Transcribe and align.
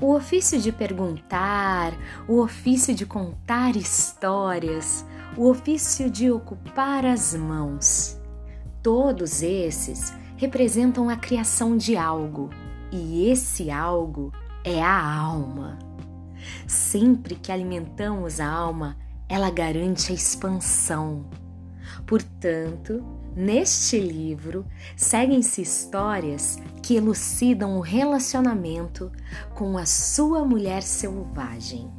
o 0.00 0.14
ofício 0.14 0.58
de 0.58 0.72
perguntar, 0.72 1.92
o 2.26 2.40
ofício 2.40 2.94
de 2.94 3.04
contar 3.04 3.76
histórias, 3.76 5.04
o 5.36 5.48
ofício 5.48 6.10
de 6.10 6.30
ocupar 6.30 7.04
as 7.04 7.34
mãos. 7.34 8.18
Todos 8.82 9.42
esses 9.42 10.14
representam 10.36 11.10
a 11.10 11.16
criação 11.16 11.76
de 11.76 11.98
algo, 11.98 12.48
e 12.90 13.28
esse 13.28 13.70
algo 13.70 14.32
é 14.64 14.82
a 14.82 15.16
alma. 15.16 15.78
Sempre 16.66 17.34
que 17.34 17.52
alimentamos 17.52 18.40
a 18.40 18.48
alma, 18.48 18.96
ela 19.28 19.50
garante 19.50 20.12
a 20.12 20.14
expansão. 20.14 21.26
Portanto, 22.06 23.04
neste 23.34 23.98
livro 23.98 24.66
seguem-se 24.96 25.62
histórias 25.62 26.58
que 26.82 26.96
elucidam 26.96 27.76
o 27.76 27.80
relacionamento 27.80 29.10
com 29.54 29.78
a 29.78 29.86
sua 29.86 30.44
mulher 30.44 30.82
selvagem. 30.82 31.90